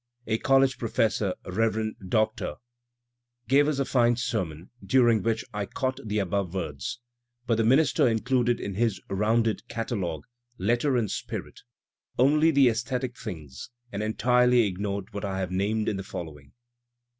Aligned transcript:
A 0.25 0.39
coUege 0.39 0.79
prO" 0.79 0.89
fessor. 0.89 1.35
Rev, 1.45 1.91
Dr. 2.09 2.55
gave 3.47 3.67
us 3.67 3.77
a 3.77 3.85
fine 3.85 4.15
sermon, 4.15 4.71
during 4.83 5.21
which 5.21 5.45
I 5.53 5.67
caught 5.67 5.99
the 6.03 6.17
above 6.17 6.55
words; 6.55 6.99
but 7.45 7.57
the 7.57 7.63
minister 7.63 8.07
included 8.07 8.59
in 8.59 8.73
his 8.73 8.99
* 9.05 9.09
rounded 9.11 9.67
catalogue 9.67 10.23
* 10.49 10.57
letter 10.69 10.97
and 10.97 11.11
spirit, 11.11 11.59
only 12.17 12.49
the 12.49 12.67
esthetic 12.67 13.15
things, 13.15 13.69
and 13.91 14.01
entirely 14.01 14.65
ignored 14.65 15.13
what 15.13 15.23
I 15.23 15.37
have 15.37 15.51
named 15.51 15.87
in 15.87 15.97
the 15.97 16.03
following. 16.03 16.53